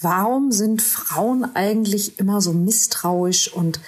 [0.00, 3.80] Warum sind Frauen eigentlich immer so misstrauisch und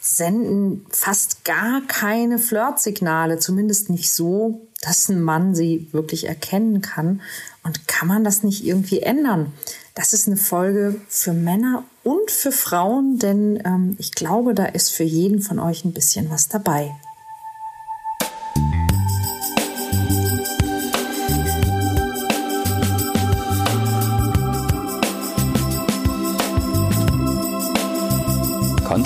[0.00, 7.20] senden fast gar keine Flirtsignale, zumindest nicht so, dass ein Mann sie wirklich erkennen kann.
[7.62, 9.52] Und kann man das nicht irgendwie ändern?
[9.94, 14.90] Das ist eine Folge für Männer und für Frauen, denn ähm, ich glaube, da ist
[14.90, 16.94] für jeden von euch ein bisschen was dabei.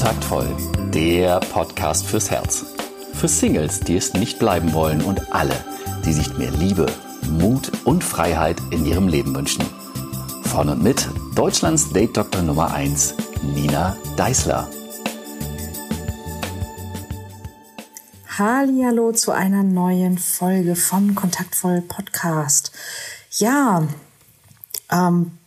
[0.04, 0.54] Kontaktvoll,
[0.92, 2.66] der Podcast fürs Herz.
[3.14, 5.54] Für Singles, die es nicht bleiben wollen und alle,
[6.04, 6.84] die sich mehr Liebe,
[7.22, 9.64] Mut und Freiheit in ihrem Leben wünschen.
[10.42, 13.14] Von und mit Deutschlands Date Doktor Nummer 1,
[13.54, 14.68] Nina Deißler.
[18.36, 22.72] Hallo zu einer neuen Folge vom Kontaktvoll Podcast.
[23.30, 23.88] Ja,
[24.92, 25.38] ähm,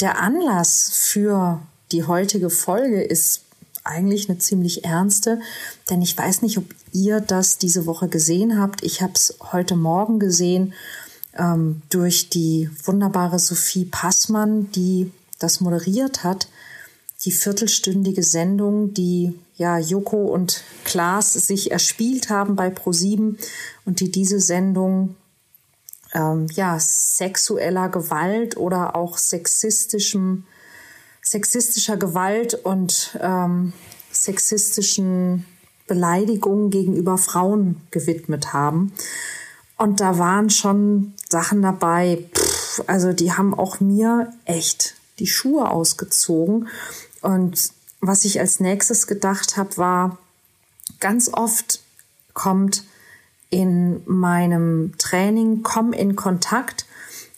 [0.00, 1.58] der Anlass für
[1.90, 3.43] die heutige Folge ist
[3.84, 5.40] eigentlich eine ziemlich ernste,
[5.90, 8.82] denn ich weiß nicht, ob ihr das diese Woche gesehen habt.
[8.82, 10.72] Ich habe es heute Morgen gesehen
[11.36, 16.48] ähm, durch die wunderbare Sophie Passmann, die das moderiert hat.
[17.24, 23.36] Die viertelstündige Sendung, die ja Joko und Klaas sich erspielt haben bei Pro7
[23.84, 25.16] und die diese Sendung
[26.12, 30.44] ähm, ja sexueller Gewalt oder auch sexistischem
[31.24, 33.72] sexistischer Gewalt und ähm,
[34.12, 35.46] sexistischen
[35.86, 38.92] Beleidigungen gegenüber Frauen gewidmet haben.
[39.76, 45.70] Und da waren schon Sachen dabei, pff, also die haben auch mir echt die Schuhe
[45.70, 46.68] ausgezogen.
[47.22, 50.18] Und was ich als nächstes gedacht habe, war,
[51.00, 51.80] ganz oft
[52.34, 52.84] kommt
[53.50, 56.83] in meinem Training, komm in Kontakt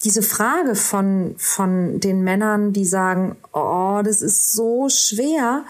[0.04, 5.64] diese Frage von, von den Männern, die sagen, oh, das ist so schwer,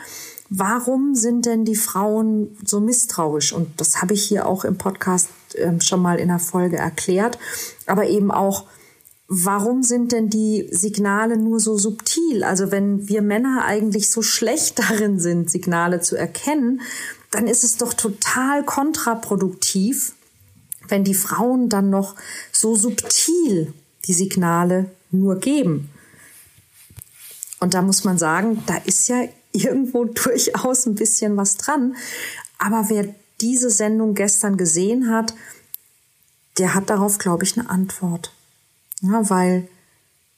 [0.51, 3.53] warum sind denn die Frauen so misstrauisch?
[3.53, 7.39] Und das habe ich hier auch im Podcast äh, schon mal in der Folge erklärt,
[7.87, 8.65] aber eben auch,
[9.29, 12.45] warum sind denn die Signale nur so subtil?
[12.45, 16.81] Also wenn wir Männer eigentlich so schlecht darin sind, Signale zu erkennen,
[17.31, 20.13] dann ist es doch total kontraproduktiv,
[20.89, 22.15] wenn die Frauen dann noch
[22.53, 23.73] so subtil
[24.07, 25.91] die Signale nur geben.
[27.61, 31.97] Und da muss man sagen, da ist ja irgendwo durchaus ein bisschen was dran.
[32.59, 35.35] Aber wer diese Sendung gestern gesehen hat,
[36.59, 38.33] der hat darauf, glaube ich, eine Antwort.
[39.03, 39.69] Ja, weil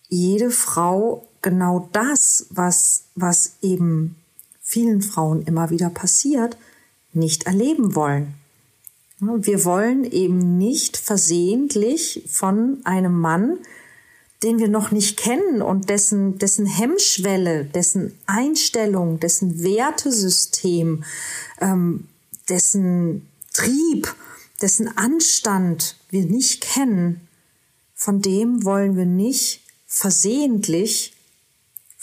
[0.09, 4.17] jede Frau genau das, was, was eben
[4.61, 6.57] vielen Frauen immer wieder passiert,
[7.13, 8.35] nicht erleben wollen.
[9.21, 13.59] Wir wollen eben nicht versehentlich von einem Mann,
[14.45, 21.03] den wir noch nicht kennen und dessen, dessen Hemmschwelle, dessen Einstellung, dessen Wertesystem,
[21.61, 22.07] ähm,
[22.49, 24.15] dessen Trieb,
[24.63, 27.21] dessen Anstand wir nicht kennen,
[27.95, 31.13] von dem wollen wir nicht versehentlich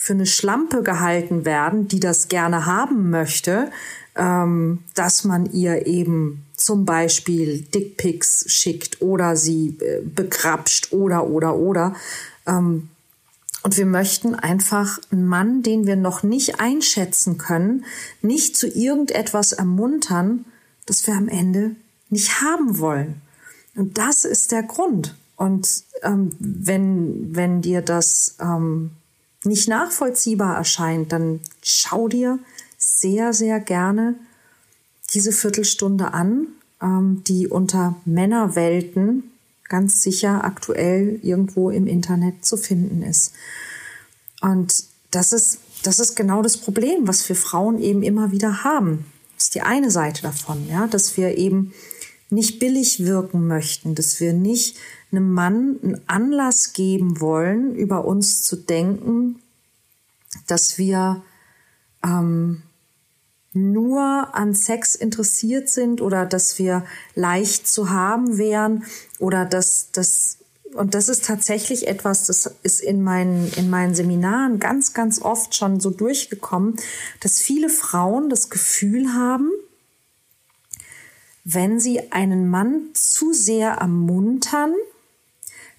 [0.05, 3.71] für eine Schlampe gehalten werden, die das gerne haben möchte,
[4.15, 11.55] ähm, dass man ihr eben zum Beispiel Dickpics schickt oder sie äh, begrapscht oder oder
[11.55, 11.95] oder.
[12.45, 12.89] Ähm,
[13.63, 17.83] und wir möchten einfach einen Mann, den wir noch nicht einschätzen können,
[18.21, 20.45] nicht zu irgendetwas ermuntern,
[20.85, 21.75] das wir am Ende
[22.11, 23.21] nicht haben wollen.
[23.75, 25.15] Und das ist der Grund.
[25.35, 25.67] Und
[26.03, 28.91] ähm, wenn, wenn dir das ähm,
[29.45, 32.39] nicht nachvollziehbar erscheint, dann schau dir
[32.77, 34.15] sehr, sehr gerne
[35.13, 36.47] diese Viertelstunde an,
[36.81, 39.31] ähm, die unter Männerwelten
[39.67, 43.33] ganz sicher aktuell irgendwo im Internet zu finden ist.
[44.41, 49.05] Und das ist, das ist genau das Problem, was wir Frauen eben immer wieder haben.
[49.35, 51.73] Das ist die eine Seite davon, ja, dass wir eben
[52.29, 54.77] nicht billig wirken möchten, dass wir nicht
[55.15, 59.41] einem Mann einen Anlass geben wollen, über uns zu denken,
[60.47, 61.23] dass wir
[62.03, 62.63] ähm,
[63.53, 66.85] nur an Sex interessiert sind oder dass wir
[67.15, 68.83] leicht zu haben wären
[69.19, 70.39] oder dass das
[70.73, 75.55] und das ist tatsächlich etwas, das ist in meinen, in meinen Seminaren ganz, ganz oft
[75.55, 76.75] schon so durchgekommen,
[77.21, 79.49] dass viele Frauen das Gefühl haben,
[81.45, 84.73] wenn sie einen Mann zu sehr ermuntern,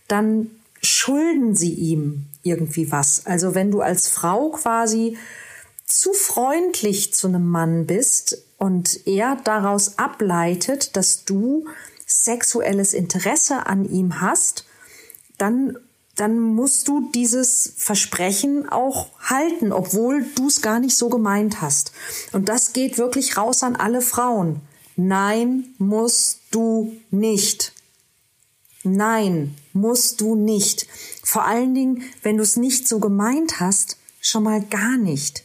[0.08, 0.50] dann
[0.82, 3.26] schulden sie ihm irgendwie was.
[3.26, 5.16] Also wenn du als Frau quasi
[5.86, 11.66] zu freundlich zu einem Mann bist und er daraus ableitet, dass du
[12.06, 14.64] sexuelles Interesse an ihm hast,
[15.38, 15.76] dann
[16.16, 21.92] dann musst du dieses Versprechen auch halten, obwohl du es gar nicht so gemeint hast.
[22.32, 24.62] Und das geht wirklich raus an alle Frauen.
[24.96, 27.74] Nein, musst du nicht.
[28.86, 30.86] Nein, musst du nicht.
[31.22, 35.42] Vor allen Dingen, wenn du es nicht so gemeint hast, schon mal gar nicht.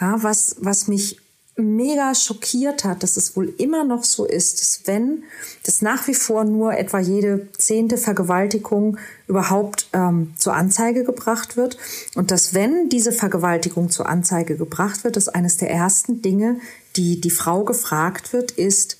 [0.00, 1.20] Ja, was, was mich
[1.58, 5.24] mega schockiert hat, dass es wohl immer noch so ist, dass wenn
[5.64, 8.96] das nach wie vor nur etwa jede zehnte Vergewaltigung
[9.26, 11.76] überhaupt ähm, zur Anzeige gebracht wird
[12.14, 16.60] und dass wenn diese Vergewaltigung zur Anzeige gebracht wird, dass eines der ersten Dinge,
[16.94, 18.96] die die Frau gefragt wird, ist,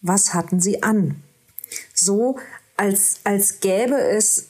[0.00, 1.16] was hatten sie an?
[1.94, 2.38] So
[2.76, 4.48] als, als gäbe es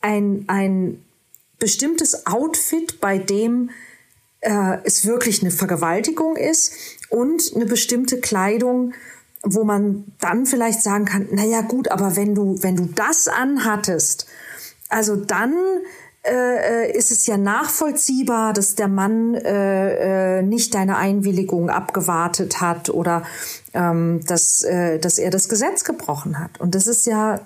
[0.00, 1.04] ein, ein
[1.58, 3.70] bestimmtes Outfit, bei dem
[4.40, 6.74] äh, es wirklich eine Vergewaltigung ist
[7.08, 8.94] und eine bestimmte Kleidung,
[9.42, 13.28] wo man dann vielleicht sagen kann, na ja gut, aber wenn du, wenn du das
[13.28, 14.26] anhattest,
[14.88, 15.54] also dann
[16.24, 22.60] äh, äh, ist es ja nachvollziehbar, dass der Mann äh, äh, nicht deine Einwilligung abgewartet
[22.60, 23.24] hat oder
[23.74, 26.60] ähm, dass, äh, dass er das Gesetz gebrochen hat.
[26.60, 27.40] Und das ist ja,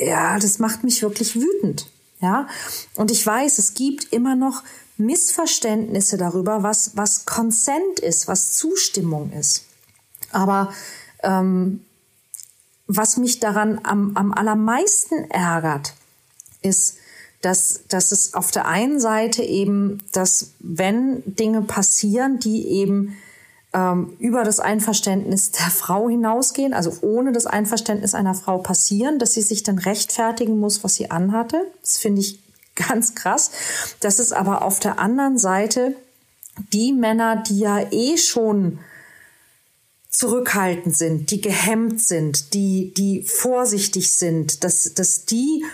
[0.00, 1.88] ja, das macht mich wirklich wütend.
[2.20, 2.48] Ja,
[2.96, 4.64] und ich weiß, es gibt immer noch
[4.96, 9.66] Missverständnisse darüber, was, was Consent ist, was Zustimmung ist.
[10.32, 10.72] Aber
[11.22, 11.84] ähm,
[12.88, 15.94] was mich daran am, am allermeisten ärgert,
[16.62, 16.96] ist,
[17.40, 23.16] dass, dass es auf der einen Seite eben, dass wenn Dinge passieren, die eben
[23.74, 29.34] ähm, über das Einverständnis der Frau hinausgehen, also ohne das Einverständnis einer Frau passieren, dass
[29.34, 31.66] sie sich dann rechtfertigen muss, was sie anhatte.
[31.80, 32.40] Das finde ich
[32.74, 33.50] ganz krass.
[34.00, 35.94] Das ist aber auf der anderen Seite
[36.72, 38.78] die Männer, die ja eh schon
[40.10, 45.64] zurückhaltend sind, die gehemmt sind, die, die vorsichtig sind, dass, dass die,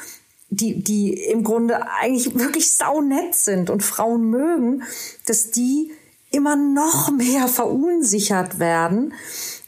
[0.50, 4.82] die, die im Grunde eigentlich wirklich saunett sind und Frauen mögen,
[5.26, 5.93] dass die
[6.34, 9.14] immer noch mehr verunsichert werden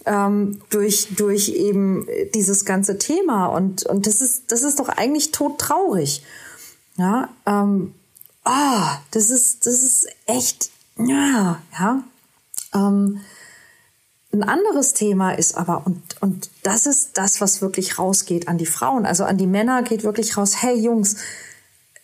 [0.04, 3.46] ähm, durch, durch eben dieses ganze Thema.
[3.46, 6.22] Und, und das ist, das ist doch eigentlich todtraurig.
[6.96, 7.94] Ja, ähm,
[8.44, 12.02] oh, das ist, das ist echt, ja, ja.
[12.74, 13.20] Ähm,
[14.32, 18.66] ein anderes Thema ist aber, und, und das ist das, was wirklich rausgeht an die
[18.66, 21.16] Frauen, also an die Männer geht wirklich raus, hey Jungs,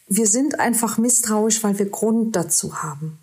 [0.08, 3.18] wir sind einfach misstrauisch, weil wir Grund dazu haben.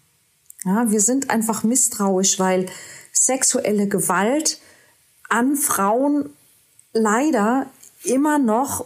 [0.65, 2.65] Ja, wir sind einfach misstrauisch, weil
[3.13, 4.59] sexuelle Gewalt
[5.29, 6.29] an Frauen
[6.93, 7.67] leider
[8.03, 8.85] immer noch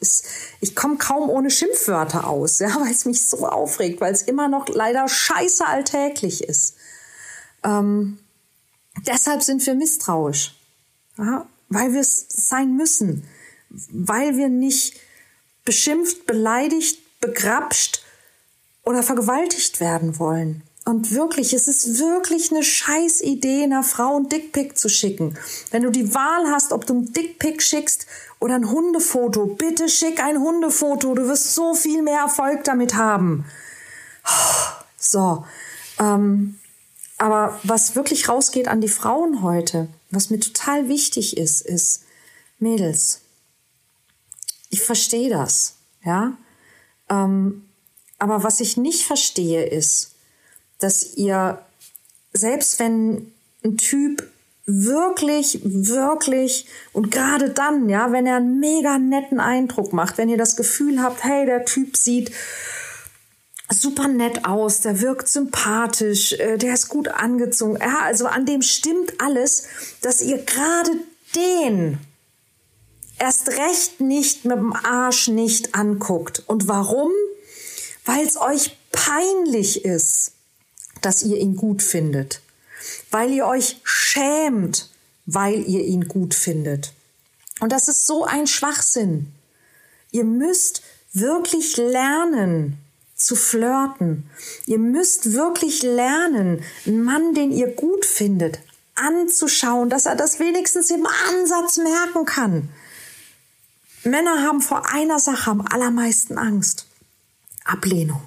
[0.00, 0.26] ist,
[0.60, 4.48] ich komme kaum ohne Schimpfwörter aus, ja, weil es mich so aufregt, weil es immer
[4.48, 6.74] noch leider scheiße alltäglich ist.
[7.64, 8.18] Ähm,
[9.06, 10.54] deshalb sind wir misstrauisch,
[11.16, 13.28] ja, weil wir es sein müssen,
[13.68, 14.96] weil wir nicht
[15.64, 18.02] beschimpft, beleidigt, begrapscht
[18.88, 20.62] oder vergewaltigt werden wollen.
[20.86, 25.36] Und wirklich, es ist wirklich eine scheiß Idee, einer Frau ein Dickpick zu schicken.
[25.70, 28.06] Wenn du die Wahl hast, ob du ein Dickpick schickst
[28.40, 31.14] oder ein Hundefoto, bitte schick ein Hundefoto.
[31.14, 33.44] Du wirst so viel mehr Erfolg damit haben.
[34.96, 35.44] So.
[35.98, 36.58] Ähm,
[37.18, 42.04] aber was wirklich rausgeht an die Frauen heute, was mir total wichtig ist, ist,
[42.58, 43.20] Mädels,
[44.70, 46.32] ich verstehe das, ja.
[47.10, 47.67] Ähm,
[48.18, 50.12] aber was ich nicht verstehe, ist,
[50.78, 51.58] dass ihr,
[52.32, 53.32] selbst wenn
[53.64, 54.28] ein Typ
[54.66, 60.36] wirklich, wirklich und gerade dann, ja, wenn er einen mega netten Eindruck macht, wenn ihr
[60.36, 62.30] das Gefühl habt, hey, der Typ sieht
[63.70, 68.62] super nett aus, der wirkt sympathisch, äh, der ist gut angezogen, ja, also an dem
[68.62, 69.64] stimmt alles,
[70.02, 70.90] dass ihr gerade
[71.34, 71.98] den
[73.18, 76.42] erst recht nicht mit dem Arsch nicht anguckt.
[76.46, 77.10] Und warum?
[78.08, 80.32] Weil es euch peinlich ist
[81.00, 82.40] dass ihr ihn gut findet,
[83.10, 84.90] weil ihr euch schämt,
[85.26, 86.92] weil ihr ihn gut findet.
[87.60, 89.32] Und das ist so ein Schwachsinn.
[90.10, 92.78] Ihr müsst wirklich lernen
[93.14, 94.30] zu flirten.
[94.66, 98.60] Ihr müsst wirklich lernen, einen Mann, den ihr gut findet,
[98.94, 102.68] anzuschauen, dass er das wenigstens im Ansatz merken kann.
[104.04, 106.87] Männer haben vor einer Sache am allermeisten Angst.
[107.68, 108.22] Ablehnung.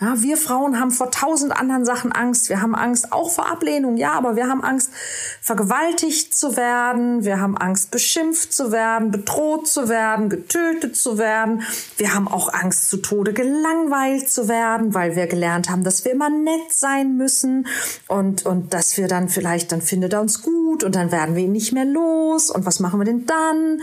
[0.00, 2.48] Ja, wir Frauen haben vor tausend anderen Sachen Angst.
[2.48, 4.92] Wir haben Angst auch vor Ablehnung, ja, aber wir haben Angst,
[5.40, 7.24] vergewaltigt zu werden.
[7.24, 11.62] Wir haben Angst, beschimpft zu werden, bedroht zu werden, getötet zu werden.
[11.96, 16.12] Wir haben auch Angst, zu Tode gelangweilt zu werden, weil wir gelernt haben, dass wir
[16.12, 17.66] immer nett sein müssen
[18.06, 21.42] und, und dass wir dann vielleicht, dann findet er uns gut und dann werden wir
[21.42, 22.50] ihn nicht mehr los.
[22.50, 23.80] Und was machen wir denn dann?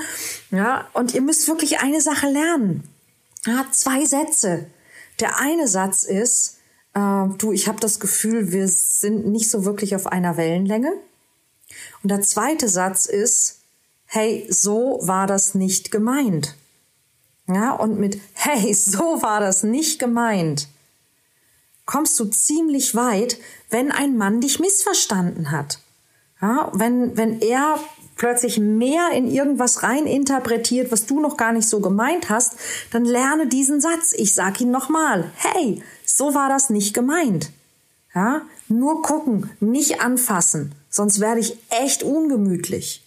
[0.51, 2.94] Ja, und ihr müsst wirklich eine Sache lernen.
[3.45, 4.67] Ja, zwei Sätze.
[5.19, 6.57] Der eine Satz ist,
[6.93, 10.93] äh, du, ich habe das Gefühl, wir sind nicht so wirklich auf einer Wellenlänge.
[12.03, 13.59] Und der zweite Satz ist,
[14.05, 16.55] hey, so war das nicht gemeint.
[17.47, 20.67] Ja, und mit, hey, so war das nicht gemeint,
[21.85, 23.37] kommst du ziemlich weit,
[23.69, 25.79] wenn ein Mann dich missverstanden hat.
[26.41, 27.79] Ja, wenn, wenn er
[28.15, 32.53] plötzlich mehr in irgendwas rein interpretiert, was du noch gar nicht so gemeint hast,
[32.91, 34.13] dann lerne diesen Satz.
[34.15, 35.31] Ich sag ihn nochmal.
[35.35, 37.51] Hey, so war das nicht gemeint.
[38.13, 43.03] Ja, nur gucken, nicht anfassen, sonst werde ich echt ungemütlich.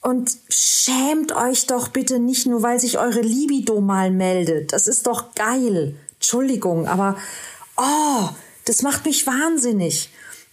[0.00, 4.72] Und schämt euch doch bitte nicht nur, weil sich eure Libido mal meldet.
[4.72, 5.96] Das ist doch geil.
[6.14, 7.16] Entschuldigung, aber
[7.76, 8.28] oh,
[8.64, 10.10] das macht mich wahnsinnig.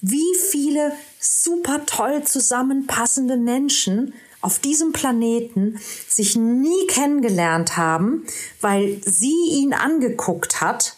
[0.07, 8.23] Wie viele super toll zusammenpassende Menschen auf diesem Planeten sich nie kennengelernt haben,
[8.61, 10.97] weil sie ihn angeguckt hat,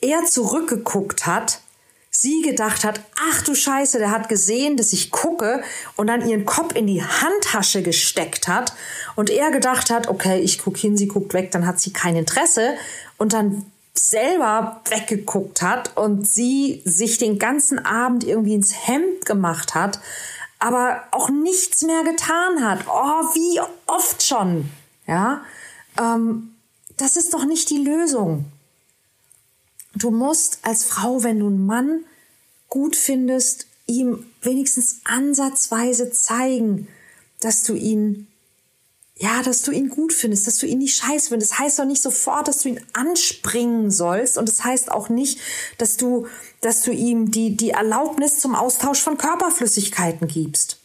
[0.00, 1.60] er zurückgeguckt hat
[2.10, 3.00] sie gedacht hat,
[3.30, 5.62] ach du Scheiße, der hat gesehen, dass ich gucke
[5.96, 8.74] und dann ihren Kopf in die Handtasche gesteckt hat
[9.16, 12.16] und er gedacht hat, okay, ich guck hin, sie guckt weg, dann hat sie kein
[12.16, 12.74] Interesse
[13.16, 19.74] und dann selber weggeguckt hat und sie sich den ganzen Abend irgendwie ins Hemd gemacht
[19.74, 20.00] hat,
[20.58, 22.80] aber auch nichts mehr getan hat.
[22.88, 24.70] Oh, wie oft schon,
[25.06, 25.42] ja.
[25.98, 26.54] Ähm,
[26.96, 28.44] das ist doch nicht die Lösung.
[29.94, 32.04] Du musst als Frau, wenn du einen Mann
[32.68, 36.86] gut findest, ihm wenigstens ansatzweise zeigen,
[37.40, 38.28] dass du ihn,
[39.22, 41.52] ja, dass du ihn gut findest, dass du ihn nicht scheiße findest.
[41.52, 44.38] Das heißt doch nicht sofort, dass du ihn anspringen sollst.
[44.38, 45.38] Und das heißt auch nicht,
[45.76, 46.26] dass du,
[46.62, 50.78] dass du ihm die, die Erlaubnis zum Austausch von Körperflüssigkeiten gibst.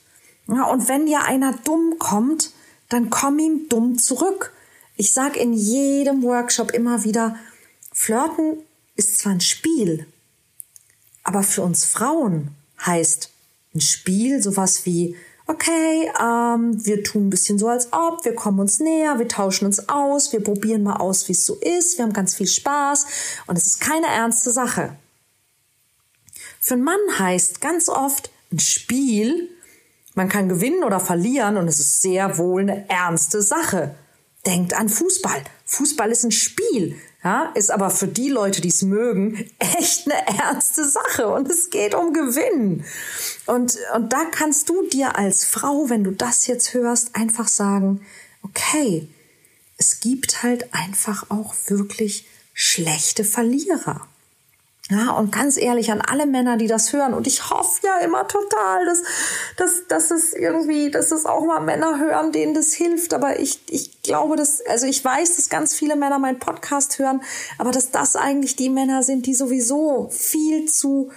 [0.49, 2.51] Ja, und wenn dir einer dumm kommt,
[2.89, 4.51] dann komm ihm dumm zurück.
[4.97, 7.37] Ich sag in jedem Workshop immer wieder,
[7.93, 8.57] Flirten
[8.97, 10.07] ist zwar ein Spiel,
[11.23, 12.49] aber für uns Frauen
[12.85, 13.29] heißt
[13.73, 15.15] ein Spiel sowas wie,
[15.47, 19.65] okay, ähm, wir tun ein bisschen so, als ob, wir kommen uns näher, wir tauschen
[19.65, 23.05] uns aus, wir probieren mal aus, wie es so ist, wir haben ganz viel Spaß
[23.47, 24.95] und es ist keine ernste Sache.
[26.59, 29.49] Für einen Mann heißt ganz oft ein Spiel,
[30.15, 33.93] man kann gewinnen oder verlieren und es ist sehr wohl eine ernste Sache.
[34.45, 35.43] Denkt an Fußball.
[35.65, 36.95] Fußball ist ein Spiel.
[37.25, 41.71] Ja, ist aber für die Leute, die es mögen, echt eine ernste Sache und es
[41.71, 42.85] geht um Gewinn.
[43.47, 48.05] Und, und da kannst du dir als Frau, wenn du das jetzt hörst, einfach sagen,
[48.43, 49.09] okay,
[49.79, 54.07] es gibt halt einfach auch wirklich schlechte Verlierer.
[54.91, 58.27] Ja, und ganz ehrlich an alle Männer, die das hören, und ich hoffe ja immer
[58.27, 59.01] total, dass,
[59.57, 63.15] dass, dass es irgendwie, dass es auch mal Männer hören, denen das hilft.
[63.15, 67.23] Aber ich, ich glaube, dass, also ich weiß, dass ganz viele Männer meinen Podcast hören,
[67.57, 71.11] aber dass das eigentlich die Männer sind, die sowieso viel zu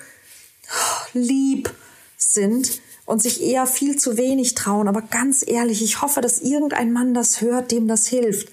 [1.13, 1.71] lieb
[2.17, 4.89] sind und sich eher viel zu wenig trauen.
[4.89, 8.49] Aber ganz ehrlich, ich hoffe, dass irgendein Mann das hört, dem das hilft.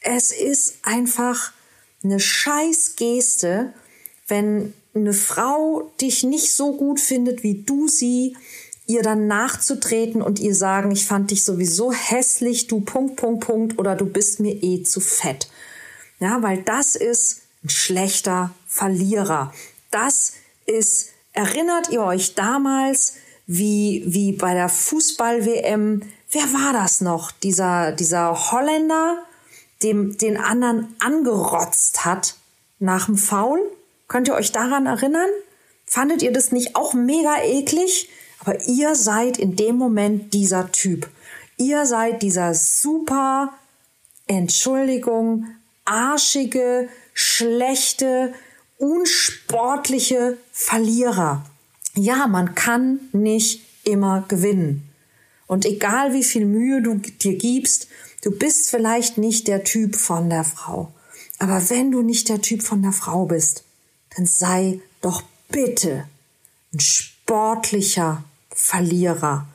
[0.00, 1.52] Es ist einfach
[2.02, 3.74] eine scheiß Geste,
[4.26, 8.36] wenn eine Frau dich nicht so gut findet, wie du sie,
[8.86, 13.78] ihr dann nachzutreten und ihr sagen, ich fand dich sowieso hässlich, du Punkt, Punkt, Punkt
[13.78, 15.48] oder du bist mir eh zu fett.
[16.20, 19.52] Ja, weil das ist ein schlechter Verlierer.
[19.90, 20.34] Das
[20.66, 23.14] ist, erinnert ihr euch damals,
[23.46, 27.30] wie, wie bei der Fußball-WM, wer war das noch?
[27.30, 29.18] Dieser, dieser Holländer,
[29.82, 32.36] dem den anderen angerotzt hat
[32.78, 33.60] nach dem Foul?
[34.14, 35.28] Könnt ihr euch daran erinnern?
[35.86, 38.08] Fandet ihr das nicht auch mega eklig?
[38.38, 41.10] Aber ihr seid in dem Moment dieser Typ.
[41.56, 43.52] Ihr seid dieser super,
[44.28, 45.48] Entschuldigung,
[45.84, 48.32] arschige, schlechte,
[48.78, 51.44] unsportliche Verlierer.
[51.96, 54.88] Ja, man kann nicht immer gewinnen.
[55.48, 57.88] Und egal wie viel Mühe du dir gibst,
[58.22, 60.92] du bist vielleicht nicht der Typ von der Frau.
[61.40, 63.64] Aber wenn du nicht der Typ von der Frau bist,
[64.16, 66.08] dann sei doch bitte
[66.72, 69.46] ein sportlicher Verlierer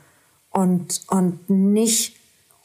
[0.52, 2.16] und, und nicht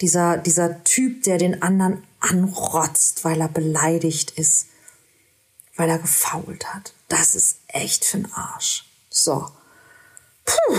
[0.00, 4.68] dieser, dieser Typ, der den anderen anrotzt, weil er beleidigt ist,
[5.76, 6.92] weil er gefault hat.
[7.08, 8.84] Das ist echt für für'n Arsch.
[9.10, 9.48] So.
[10.44, 10.78] Puh.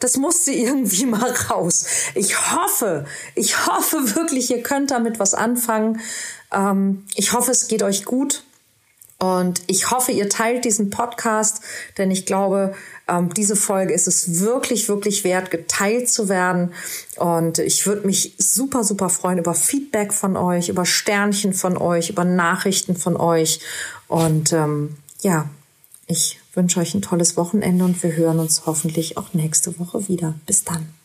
[0.00, 1.84] Das musste irgendwie mal raus.
[2.14, 6.00] Ich hoffe, ich hoffe wirklich, ihr könnt damit was anfangen.
[6.52, 8.42] Ähm, ich hoffe, es geht euch gut.
[9.20, 11.60] Und ich hoffe, ihr teilt diesen Podcast,
[11.98, 12.74] denn ich glaube,
[13.06, 16.72] ähm, diese Folge ist es wirklich, wirklich wert, geteilt zu werden.
[17.16, 22.08] Und ich würde mich super, super freuen über Feedback von euch, über Sternchen von euch,
[22.08, 23.60] über Nachrichten von euch.
[24.08, 25.50] Und ähm, ja,
[26.06, 30.34] ich wünsche euch ein tolles Wochenende und wir hören uns hoffentlich auch nächste Woche wieder.
[30.46, 30.99] Bis dann.